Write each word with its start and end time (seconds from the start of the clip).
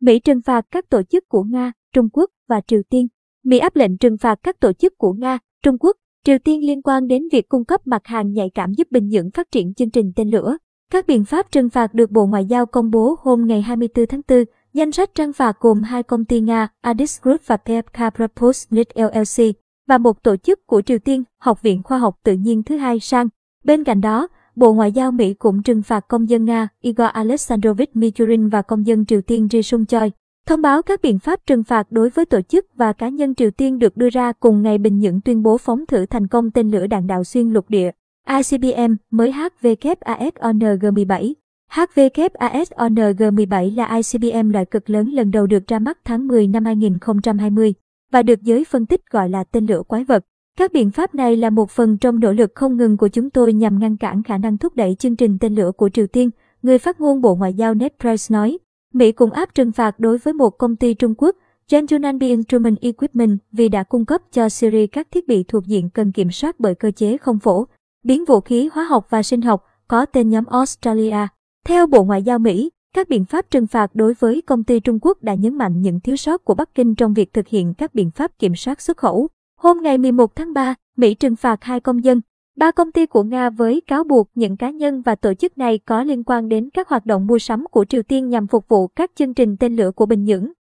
Mỹ 0.00 0.18
trừng 0.18 0.40
phạt 0.42 0.66
các 0.70 0.88
tổ 0.90 1.02
chức 1.02 1.28
của 1.28 1.42
Nga, 1.42 1.72
Trung 1.92 2.08
Quốc 2.12 2.30
và 2.48 2.60
Triều 2.66 2.82
Tiên. 2.90 3.08
Mỹ 3.44 3.58
áp 3.58 3.76
lệnh 3.76 3.98
trừng 3.98 4.18
phạt 4.18 4.38
các 4.42 4.60
tổ 4.60 4.72
chức 4.72 4.98
của 4.98 5.12
Nga, 5.12 5.38
Trung 5.62 5.78
Quốc, 5.80 5.96
Triều 6.24 6.38
Tiên 6.38 6.66
liên 6.66 6.82
quan 6.82 7.06
đến 7.06 7.22
việc 7.32 7.48
cung 7.48 7.64
cấp 7.64 7.86
mặt 7.86 8.02
hàng 8.04 8.32
nhạy 8.32 8.50
cảm 8.54 8.72
giúp 8.72 8.88
Bình 8.90 9.08
Nhưỡng 9.08 9.30
phát 9.30 9.50
triển 9.52 9.74
chương 9.74 9.90
trình 9.90 10.12
tên 10.16 10.30
lửa. 10.30 10.56
Các 10.92 11.06
biện 11.06 11.24
pháp 11.24 11.52
trừng 11.52 11.70
phạt 11.70 11.94
được 11.94 12.10
Bộ 12.10 12.26
Ngoại 12.26 12.44
giao 12.44 12.66
công 12.66 12.90
bố 12.90 13.16
hôm 13.22 13.46
ngày 13.46 13.62
24 13.62 14.06
tháng 14.06 14.20
4. 14.28 14.44
Danh 14.72 14.92
sách 14.92 15.14
trừng 15.14 15.32
phạt 15.32 15.56
gồm 15.60 15.82
hai 15.82 16.02
công 16.02 16.24
ty 16.24 16.40
Nga, 16.40 16.68
Adis 16.80 17.22
Group 17.22 17.40
và 17.46 17.56
PFK 17.64 18.10
Propulsion 18.10 18.84
LLC, 18.94 19.54
và 19.88 19.98
một 19.98 20.22
tổ 20.22 20.36
chức 20.36 20.66
của 20.66 20.82
Triều 20.82 20.98
Tiên, 20.98 21.24
Học 21.38 21.62
viện 21.62 21.82
Khoa 21.82 21.98
học 21.98 22.18
Tự 22.24 22.32
nhiên 22.32 22.62
thứ 22.62 22.76
hai 22.76 23.00
sang. 23.00 23.28
Bên 23.64 23.84
cạnh 23.84 24.00
đó, 24.00 24.28
Bộ 24.56 24.72
Ngoại 24.72 24.92
giao 24.92 25.12
Mỹ 25.12 25.34
cũng 25.34 25.62
trừng 25.62 25.82
phạt 25.82 26.08
công 26.08 26.28
dân 26.28 26.44
Nga 26.44 26.68
Igor 26.80 27.08
Alexandrovich 27.12 27.96
Michurin 27.96 28.48
và 28.48 28.62
công 28.62 28.86
dân 28.86 29.06
Triều 29.06 29.20
Tiên 29.20 29.48
Ri 29.50 29.62
Sung 29.62 29.86
Choi. 29.86 30.12
Thông 30.46 30.62
báo 30.62 30.82
các 30.82 31.02
biện 31.02 31.18
pháp 31.18 31.46
trừng 31.46 31.64
phạt 31.64 31.92
đối 31.92 32.10
với 32.10 32.24
tổ 32.24 32.40
chức 32.40 32.66
và 32.74 32.92
cá 32.92 33.08
nhân 33.08 33.34
Triều 33.34 33.50
Tiên 33.50 33.78
được 33.78 33.96
đưa 33.96 34.08
ra 34.08 34.32
cùng 34.32 34.62
ngày 34.62 34.78
Bình 34.78 34.98
Nhưỡng 34.98 35.20
tuyên 35.20 35.42
bố 35.42 35.58
phóng 35.58 35.86
thử 35.86 36.06
thành 36.06 36.26
công 36.26 36.50
tên 36.50 36.70
lửa 36.70 36.86
đạn 36.86 37.06
đạo 37.06 37.24
xuyên 37.24 37.50
lục 37.50 37.70
địa. 37.70 37.90
ICBM 38.28 38.94
mới 39.10 39.32
HVKASONG-17 39.32 41.32
HVKASONG-17 41.72 43.76
là 43.76 43.96
ICBM 43.96 44.50
loại 44.50 44.64
cực 44.64 44.90
lớn 44.90 45.08
lần 45.08 45.30
đầu 45.30 45.46
được 45.46 45.66
ra 45.66 45.78
mắt 45.78 45.98
tháng 46.04 46.28
10 46.28 46.46
năm 46.46 46.64
2020 46.64 47.74
và 48.12 48.22
được 48.22 48.42
giới 48.42 48.64
phân 48.64 48.86
tích 48.86 49.00
gọi 49.10 49.28
là 49.28 49.44
tên 49.44 49.66
lửa 49.66 49.82
quái 49.88 50.04
vật. 50.04 50.24
Các 50.60 50.72
biện 50.72 50.90
pháp 50.90 51.14
này 51.14 51.36
là 51.36 51.50
một 51.50 51.70
phần 51.70 51.98
trong 51.98 52.20
nỗ 52.20 52.32
lực 52.32 52.52
không 52.54 52.76
ngừng 52.76 52.96
của 52.96 53.08
chúng 53.08 53.30
tôi 53.30 53.52
nhằm 53.52 53.78
ngăn 53.78 53.96
cản 53.96 54.22
khả 54.22 54.38
năng 54.38 54.58
thúc 54.58 54.76
đẩy 54.76 54.94
chương 54.94 55.16
trình 55.16 55.38
tên 55.40 55.54
lửa 55.54 55.72
của 55.76 55.88
Triều 55.88 56.06
Tiên, 56.06 56.30
người 56.62 56.78
phát 56.78 57.00
ngôn 57.00 57.20
Bộ 57.20 57.34
Ngoại 57.34 57.54
giao 57.54 57.74
Ned 57.74 57.92
Price 58.00 58.34
nói. 58.34 58.58
Mỹ 58.94 59.12
cũng 59.12 59.30
áp 59.30 59.54
trừng 59.54 59.72
phạt 59.72 60.00
đối 60.00 60.18
với 60.18 60.34
một 60.34 60.50
công 60.50 60.76
ty 60.76 60.94
Trung 60.94 61.14
Quốc, 61.18 61.36
Gentleman 61.70 62.18
Instrument 62.18 62.80
Equipment 62.80 63.38
vì 63.52 63.68
đã 63.68 63.82
cung 63.82 64.04
cấp 64.04 64.22
cho 64.32 64.48
Syria 64.48 64.86
các 64.86 65.08
thiết 65.10 65.28
bị 65.28 65.44
thuộc 65.48 65.66
diện 65.66 65.90
cần 65.90 66.12
kiểm 66.12 66.30
soát 66.30 66.60
bởi 66.60 66.74
cơ 66.74 66.90
chế 66.90 67.16
không 67.16 67.38
phổ, 67.38 67.66
biến 68.04 68.24
vũ 68.24 68.40
khí 68.40 68.68
hóa 68.72 68.84
học 68.84 69.06
và 69.10 69.22
sinh 69.22 69.42
học 69.42 69.64
có 69.88 70.06
tên 70.06 70.30
nhóm 70.30 70.44
Australia. 70.44 71.26
Theo 71.66 71.86
Bộ 71.86 72.04
Ngoại 72.04 72.22
giao 72.22 72.38
Mỹ, 72.38 72.70
các 72.94 73.08
biện 73.08 73.24
pháp 73.24 73.50
trừng 73.50 73.66
phạt 73.66 73.94
đối 73.94 74.14
với 74.14 74.42
công 74.42 74.64
ty 74.64 74.80
Trung 74.80 74.98
Quốc 75.02 75.22
đã 75.22 75.34
nhấn 75.34 75.54
mạnh 75.54 75.82
những 75.82 76.00
thiếu 76.00 76.16
sót 76.16 76.44
của 76.44 76.54
Bắc 76.54 76.74
Kinh 76.74 76.94
trong 76.94 77.14
việc 77.14 77.32
thực 77.32 77.48
hiện 77.48 77.74
các 77.74 77.94
biện 77.94 78.10
pháp 78.10 78.38
kiểm 78.38 78.54
soát 78.54 78.80
xuất 78.80 78.96
khẩu. 78.96 79.28
Hôm 79.62 79.78
ngày 79.82 79.98
11 79.98 80.36
tháng 80.36 80.52
3, 80.52 80.74
Mỹ 80.96 81.14
trừng 81.14 81.36
phạt 81.36 81.64
hai 81.64 81.80
công 81.80 82.04
dân, 82.04 82.20
ba 82.56 82.70
công 82.70 82.92
ty 82.92 83.06
của 83.06 83.22
Nga 83.22 83.50
với 83.50 83.82
cáo 83.86 84.04
buộc 84.04 84.30
những 84.34 84.56
cá 84.56 84.70
nhân 84.70 85.02
và 85.02 85.14
tổ 85.14 85.34
chức 85.34 85.58
này 85.58 85.78
có 85.78 86.02
liên 86.02 86.24
quan 86.24 86.48
đến 86.48 86.68
các 86.74 86.88
hoạt 86.88 87.06
động 87.06 87.26
mua 87.26 87.38
sắm 87.38 87.64
của 87.70 87.84
Triều 87.84 88.02
Tiên 88.02 88.28
nhằm 88.28 88.46
phục 88.46 88.68
vụ 88.68 88.86
các 88.86 89.10
chương 89.14 89.34
trình 89.34 89.56
tên 89.56 89.76
lửa 89.76 89.90
của 89.90 90.06
Bình 90.06 90.24
Nhưỡng. 90.24 90.52